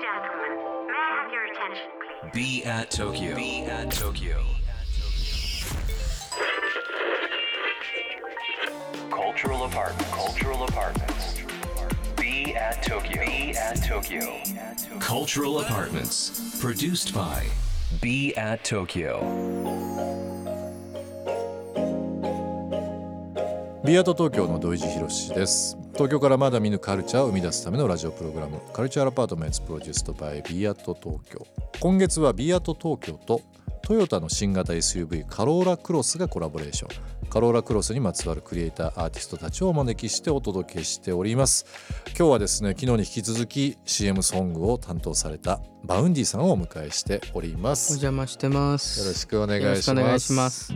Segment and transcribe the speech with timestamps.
[0.00, 2.32] gentlemen, may I have your attention, please?
[2.32, 3.34] Be at Tokyo.
[3.34, 4.42] Be at Tokyo.
[9.10, 10.10] Cultural apartment.
[10.12, 11.34] Cultural apartments.
[12.16, 13.24] Be at Tokyo.
[13.24, 14.40] Be at Tokyo.
[14.98, 16.58] Cultural apartments.
[16.60, 17.46] Produced by
[18.00, 19.22] Be at Tokyo.
[23.86, 31.45] ビアート東京の土井地博です 東京からまだ見ぬカルチャーを生み出すためのラジオプログラムカルチャーアパートメンツプロデュースドバイビアート東京。
[31.79, 33.41] 今月はビアート東京と
[33.83, 37.29] トヨタの新型 SUV カローラクロスがコラボレーション。
[37.29, 41.65] カローラクロスにまつわるクリエイターアーティストたちをお招きしてお届けしております。
[42.17, 47.91] 今日はですね昨日に引き続き CM ソングを担当されたバウンディさんをお迎えしておりまおす。
[47.91, 49.07] よ邪魔してます。
[49.07, 49.69] ろしくお願いします。
[49.69, 50.73] よろしくお願いします。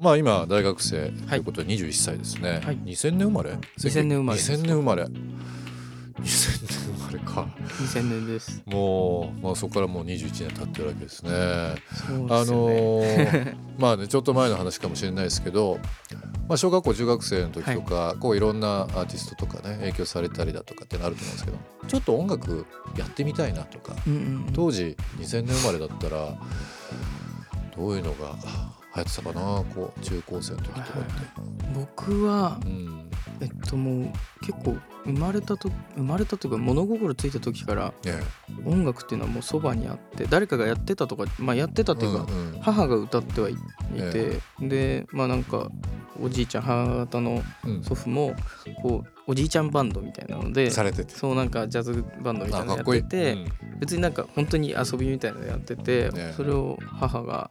[0.00, 2.78] まあ今大学生ということで21歳ですね、はい。
[2.78, 4.52] 2000年生まれ？2000年生まれです。
[4.52, 5.02] 2000年生まれ。
[5.02, 7.48] 2000年生まれか。
[7.58, 8.62] 2000年です。
[8.66, 11.30] もう、まあ、そこからもう21年経ってるわけですね。
[12.06, 12.44] そうあ。
[12.44, 15.78] のー まあねちょっと前の話かもしれないですけど、
[16.48, 26.36] まあ、小学校中学生の時とか、こういろんなアーティストとかね影響されたりだとかってなると思うんですけどちょっと音楽やってみたいなとかうんうん当時2000年生まれだったら
[27.78, 28.34] どういうのが
[28.96, 31.08] 流行ってたかなこう中高生の時とかって。
[31.74, 33.08] 僕はうん。
[33.40, 38.14] えっともう結構生まれたと生まれたというか物心ついた時からね
[38.64, 42.60] 音楽っていうのはもうそばにあって誰かがやってたとかまあやってたっていうか、うんうん。
[42.60, 43.56] 母が歌ってはいい
[44.12, 45.70] て、でまあなんか
[46.20, 47.82] おじいちゃん母方のうん。
[47.84, 48.34] 祖父も
[48.82, 51.14] こうおじいちゃんバンドみたいなのでされてて。
[51.14, 53.78] そうなんかジャズバンドみたいなのやってて、うん。
[53.78, 57.50] 別になんか本当に遊びみたいなのやってて、ねそれを母が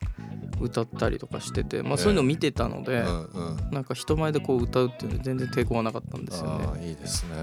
[0.59, 3.71] 歌ったりとかしてて、まあ、そういうのを見てたので、うんうん。
[3.71, 6.87] なんか人前でこう歌うっていうのは全然抵抗はなかったんですよね。
[6.87, 7.35] いいですね。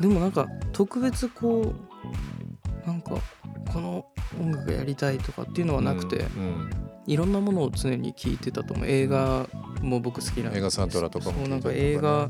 [0.00, 1.74] でもなんか特別こ
[2.84, 3.16] うなんか
[3.72, 4.06] この
[4.40, 6.70] 音楽やりたいとかっていうのはなくて、うん
[7.06, 8.86] いろんなものを常に聴いてたと思う。
[8.86, 9.48] 映画
[9.80, 10.58] も僕好きなんで。
[10.58, 12.28] 映画サントラとかもそうなんか映か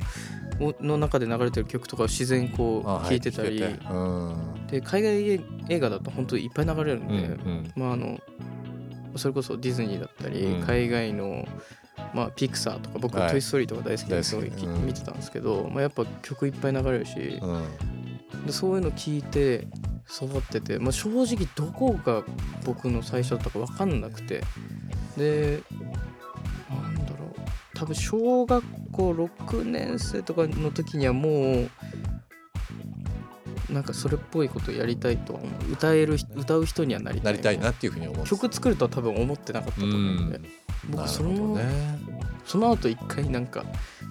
[0.60, 7.72] 画をの中で流れてる曲とかを自然こうあ聴いてたり、はいで海外映画だと本当にいっぱい流れるんで、うんうん。
[7.76, 8.18] まああの
[9.16, 10.62] それこそディズニーだったり、うん。
[10.62, 11.46] 海外の
[12.14, 14.50] まあピクサーとか僕はトイ・ストーリーとか大好きですごい
[14.84, 18.46] 見てたんですけど、まあ、やっぱ曲いっぱい流れるし、うん。
[18.46, 19.66] でそういうの聞いて
[20.10, 22.22] 育ってて、まあ、正直どこが
[22.64, 24.42] 僕の最初だったか分かんなくて
[25.16, 25.62] で
[26.70, 27.32] なんだろう。
[27.74, 31.70] 多分小学校6年生とかの時にはもう
[33.72, 35.72] なんかそれっぽいことやりたいとは思う。
[35.72, 40.44] 歌える歌う人にはなりたないりたいなっていうふうに思う曲作るとは多分思ってなかったと思うんで、な
[40.91, 41.65] 僕その、ね。
[42.44, 43.65] その後一回なんか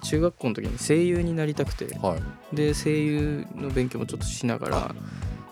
[0.04, 1.96] 中学校の時に声優になりたくて。
[2.02, 2.56] はい。
[2.56, 4.96] で声優の勉強もちょっとしながら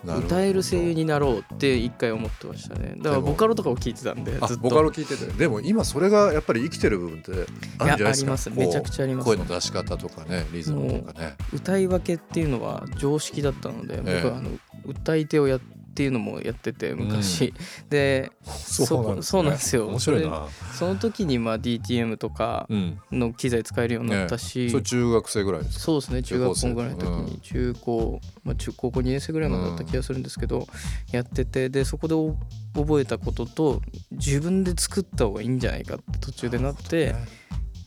[0.03, 2.95] 歌える声優になろうって一回思ってましたね。
[2.97, 4.53] だからボカロとかを聞いてたんでずっと。
[4.53, 8.23] あボカロ聞いててでも今それがやっぱり生きてる部分ってあるんじゃないですか？
[8.23, 8.49] あります。
[8.49, 9.25] めちゃくちゃあります。
[9.25, 11.35] 声の出し方とかねリズムとかね。
[11.53, 14.49] 歌い分けっていうのは常識だったので、ええ僕はあの
[14.85, 17.53] 歌い手をやっていうのもやってて昔、
[17.89, 19.29] でそうなんですね。
[19.29, 19.87] そうなんですよ。
[19.87, 20.47] 面白いな。
[20.73, 22.99] その時にまあ DTM とかうん。
[23.11, 25.83] の機材使えるようになったし、それ中学生ぐらいですか？
[25.85, 26.23] そうですね。
[26.23, 27.25] 中学校ぐらいの時うん。
[27.25, 30.67] に中高、まあ、中高校2年生ぐらいまでだった気がするんですけど、
[31.11, 32.35] やっててでそこでお
[32.73, 33.81] 覚えたことと
[34.11, 37.15] 自分で作った方がいいんじゃないかって途中でなって、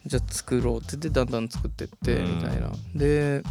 [0.06, 2.36] じゃあ作ろうって言ってだんだん作ってってうん。
[2.36, 2.70] みたいな。
[2.94, 3.42] で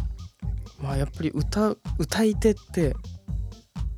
[0.80, 2.94] まあやっぱり歌歌い手って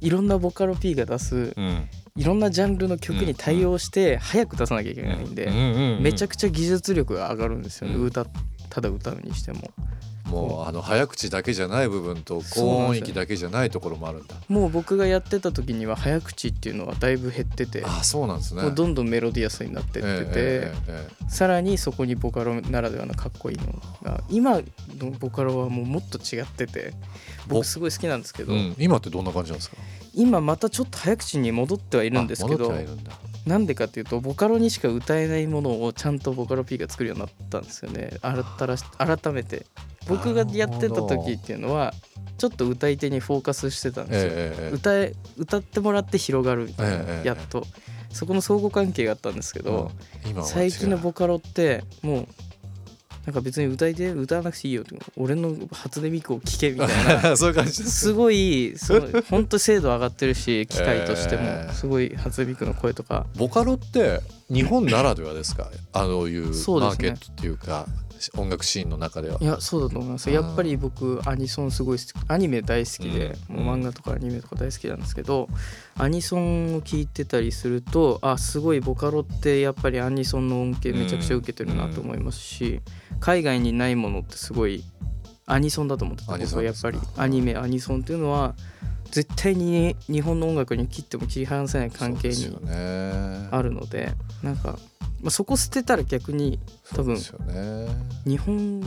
[0.04, 1.88] いろんなボカロ P が出すうん。
[2.16, 5.50] いろんなジャンルの曲に対応して早く出さなきゃいけないんで、
[6.00, 8.04] めちゃくくちゃ技術力が上がるんですよね、うん。
[8.04, 8.24] 歌
[8.70, 9.70] ただ歌うにしても。
[10.26, 18.70] もうあの早口だけじゃない部分と高音域だけじゃないところもあるんだもう僕がやってた時には早口っていうのはだいぶ減ってて、あそうなんですね。
[18.70, 23.64] どんどんメロディアスになってってて、ええさらにそこにボカロならではのかっこいいの
[24.02, 24.60] が今
[24.98, 26.92] のボカロはもうもっと違ってて
[27.46, 28.76] ぼ僕すごい好きなんですけど、えうん。
[28.78, 29.76] 今ってどんな感じなんですか？
[30.14, 32.72] 今またちょっと早口に戻ってはいるんですけど
[33.46, 38.12] なんでかっていうとボカロにしか歌えないものをちゃんとボカロ P が作るようになったんですよね。
[38.22, 39.66] 改めて
[40.08, 41.92] 僕がやってた時っていうのは
[42.38, 47.66] ちょっと歌い手にフォーカスしてたんですよ、ええええ歌え歌ってもらって広がるみたいな、ええええやっと。
[48.10, 49.90] そこの相互関係があったんですけど、
[50.36, 50.40] う。
[50.40, 52.26] ん最近のボカロってもう
[53.26, 57.34] なんか別に歌い手歌わなくていいよって俺の初音ミクを聴けみたいな。
[57.38, 61.66] そういう感じですすごいその本当精度上がってるし機械として ええ。
[61.68, 63.26] もすごい初音ミクの声とか。
[63.36, 65.70] ボカロって日本ならではですか？
[65.92, 67.86] あのいうマーケットっていうか
[68.36, 69.38] 音楽シーンの中では。
[69.40, 70.28] いやそうだと思います。
[70.28, 70.34] うん。
[70.34, 72.12] やっぱり僕アニソンすごい好き。
[72.28, 73.56] アニメ大好きで、うん。
[73.64, 75.48] もう漫画とかアニメとか大好きなんですけど
[75.96, 82.80] アニソンを聞いてたりするとあすごいボカロってやっぱりアニソンの恩恵めちゃくちゃ受けてるなと思いますし、
[83.20, 84.84] 海外にないものってすごい
[85.46, 88.54] アニソンだと思っててアニ僕はやっぱりアニメアニソンっていうのは
[89.10, 92.56] 絶対に日本の音楽に切っても切り離せない関係に
[93.50, 94.12] あるので
[94.42, 94.76] なんか、
[95.24, 96.58] まあ、そこ捨てたら逆に
[96.94, 97.88] 多分そうですよね。
[98.26, 98.82] 日本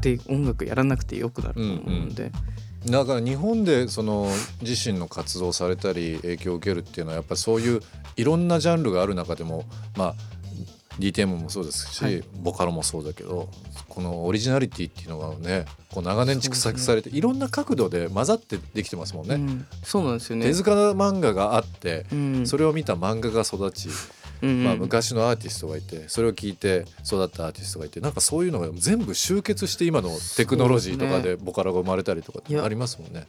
[0.00, 2.30] で音楽やらなくてよくなると思うんで、
[2.86, 4.28] だから日本でその
[4.62, 7.80] 自身の活動されたり影響を受けるっていうのはやっぱりそういう
[8.16, 9.64] いろんなジャンルがある中でも
[9.96, 10.14] まあ
[11.00, 12.22] DTM もそうですし、はい。
[12.36, 13.48] ボカロもそうだけど
[13.88, 19.34] このオリジナリティっていうのがねこう長年蓄積されて、いろんな角度で混ざってできてますもんね。
[19.34, 19.66] うん。
[19.82, 20.46] そうなんですよね。
[20.46, 22.46] 手塚漫画があって、うん。
[22.46, 23.98] それを見た漫画が育ち、うんうん
[24.46, 33.26] まあ、昔のアーティストがいてそれを聞いて育ったアーティストがいてなんかそういうのが全部集結して今のテクノロジーとかでボカロが生まれたりとかありますもんね。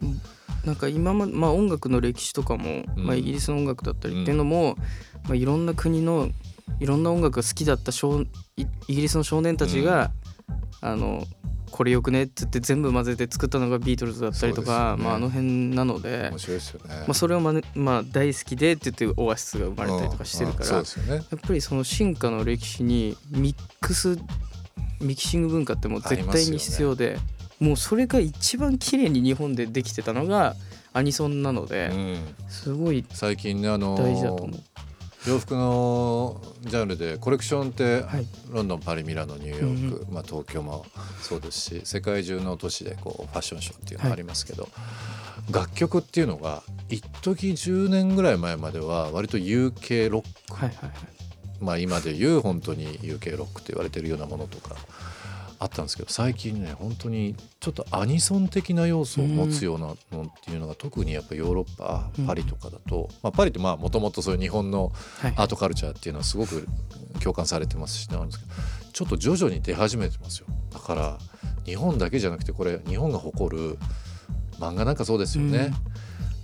[0.64, 3.04] なんか今まで、まあ、音楽の歴史とかも、うん。
[3.04, 4.76] まあ、イギリスの音楽だったりっていうのも、
[5.24, 6.30] まあ、いろんな国の
[6.80, 8.20] いろんな音楽が好きだった少
[8.56, 10.12] イイギリスの少年たちが、
[10.82, 11.24] あの
[11.70, 16.94] これよくねって言って全部混ぜて作ったのがビートルズだったりとか、ねまあ、あの辺なので面、白いですよね。
[16.94, 21.14] まあ、それをまね、まあ、大好きでって言ってオアシスが生まれたりとかしてるから、うんうんね。
[21.14, 24.18] やっぱりその進化の歴史にミックス
[25.00, 27.18] ミキシング文化ってもう絶対に必要で、
[27.58, 30.54] もうそれが一番綺麗に日本でできてたのが
[30.92, 32.16] アニソンなので、うん
[32.48, 34.60] すごい最近ねあの大事だと思う。
[35.26, 38.26] 洋服のジャンルでコレクションってはい。
[38.50, 40.84] ロンドンパリミラノニューヨーク、まあ、東京も
[41.20, 44.68] そうですし世界中の都市でこうファッションショーっていうのがありますけど、
[45.50, 50.92] 楽曲っていうのが一時10年ぐらい前までは割と UK ロック、はいはいはい。
[51.60, 54.74] まあ、今でいう本当に UK ロックって言われてるようなものとか
[55.62, 62.26] あったんですけど最近ね本当にちょっとアニソン的な要素を持つようなのっていうのが特にやっぱヨーロッパうん。
[62.26, 65.34] パリとかだと、まあ、パリってまあもともとそういう日本のはい。
[65.36, 66.66] アートカルチャーっていうのはすごく
[67.20, 68.52] 共感されてますしなんですけど
[68.92, 70.46] ちょっと徐々に出始めてますよ。
[70.72, 71.18] だから
[71.64, 73.78] 日本だけじゃなくてこれ日本が誇る
[74.58, 75.72] 漫画なんかそうですよね、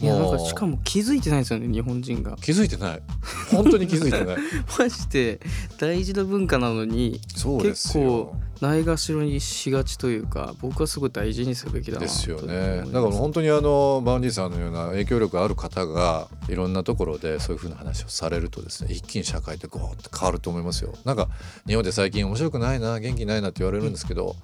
[0.00, 2.37] いやなんかしかも気づいてないんですよね日本人が。
[2.37, 3.03] 気づいてない。
[3.50, 4.37] 本当に気づいてない。
[4.79, 5.41] マジで
[5.79, 8.35] 大事な文化なのにそうですよ。
[8.61, 12.83] ないがしろにしがちというか僕はすごい大事にするべきだなですよとね。
[12.87, 20.95] だから本当にあのバウンディさんのような影響力ある方がいろんなところでそういうふうな話をされるとですね一気に社会ってゴーって変わると思いますよ。
[21.05, 21.29] なんか
[21.67, 24.37] 日本で最近面白くないな元気ないなって言われるんですけど、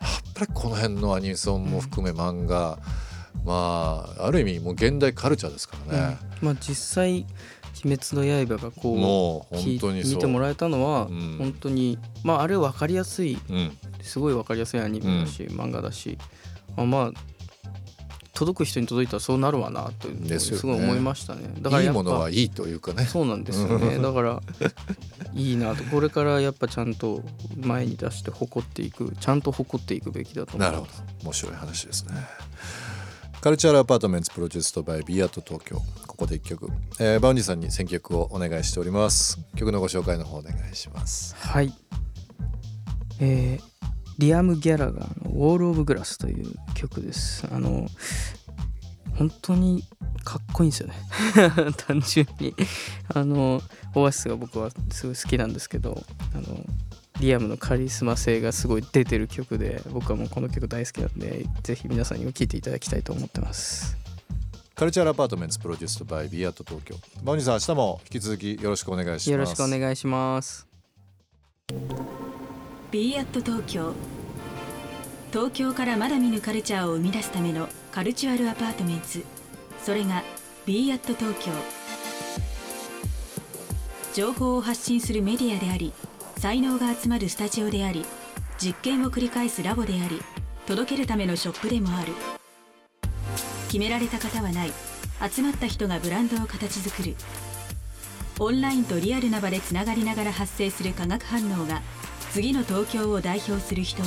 [0.00, 2.78] やっぱりこの辺のアニソンも含め漫画、
[3.44, 6.48] まあある意味もう現代カルチャーですからね、うん。
[6.48, 7.26] まあ実際
[7.84, 11.36] 「鬼滅の刃」がこうもうき本当に見てもらえたのは、うん。
[11.38, 13.38] 本当にまああれ分かりやすい。
[13.48, 13.76] うん。
[14.02, 16.18] すごい分かりやすいアニメだし、漫画だし。
[16.76, 17.30] あまあ
[18.40, 21.42] 届く人に届いたらそうなるわなとですごい思いましたね。
[21.60, 23.04] だからいいものはいいというかね。
[23.04, 23.98] そうなんですよね。
[24.00, 24.40] だから
[25.34, 25.84] いいなと。
[25.84, 27.22] これからやっぱちゃんと
[27.58, 30.90] 前に出して誇っていくちゃんと誇っていくべきだと思うなるほど。
[31.24, 32.14] 面白い話ですね
[33.40, 35.76] Culture Apartments produced by ビーアート東京
[36.06, 36.68] ここで一曲、
[37.00, 39.38] えーバウンディさんに選曲をお願いしております。
[39.56, 41.34] 曲のご紹介の方お願いします。
[41.36, 41.72] はい。
[43.18, 43.70] えー
[44.18, 47.46] リアム・ギャラガーの「Wall of Glass」という曲です。
[47.50, 47.88] あの
[49.14, 49.84] 本当に
[50.22, 50.94] かっこいいんですよね。
[51.78, 52.54] 単純に。
[53.14, 53.62] あの
[53.94, 56.04] オアシスが僕はすごい好きなんですけど
[56.34, 56.62] あの
[57.20, 63.96] リアムのカリスマ性がすごい出てる曲で僕はもうこの曲大好きなんでぜひ皆さんにも聴いていただきたいと思ってます。
[64.74, 66.94] Cultural Apartments produced by Be at Tokyo。
[67.22, 69.30] バウンディさん明日も引き続きよろしくお願いします。
[69.30, 70.66] よろしくお願いします。
[72.90, 73.92] b アット東京。
[75.30, 79.06] 東京からまだ見ぬカルチャーを生み出すための Cultural Apartment
[79.84, 80.24] それが
[80.64, 81.52] b アット東京。
[84.14, 85.92] 情報を発信するメディアであり
[86.40, 88.06] 才能が集まるスタジオであり
[88.58, 90.22] 実験を繰り返すラボであり
[90.66, 92.14] 届けるためのショップでもある。
[93.66, 94.72] 決められた型はない。
[95.30, 97.14] 集まった人がブランドを形作る。
[98.38, 101.82] オンラインとリアルな場でつながりながら発生する化学反応が
[102.32, 104.06] 次の東京を代表する人を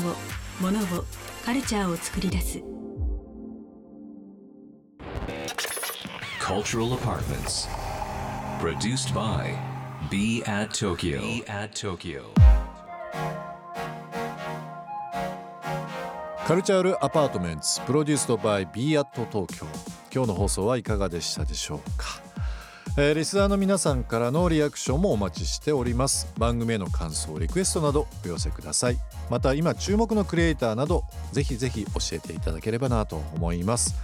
[0.60, 1.06] 物を
[1.46, 2.64] カルチャーを作り出す。
[6.40, 7.68] Cultural Apartments.
[8.60, 9.73] Produced by
[10.10, 11.22] Be at Tokyo.
[11.22, 12.24] Be at Tokyo.
[16.46, 19.66] Cultural Apartments produced by Be at Tokyo
[20.14, 22.22] 今日の放送はいかがでしたでしょうか？
[22.98, 26.32] えーリスナーの皆さんからのリアクションもお待ちしております。
[26.38, 28.98] 番組への感想リクエストなどお寄せください。
[29.30, 33.96] また今注目のクリエイターなどぜひぜひ教えていただければなと思います。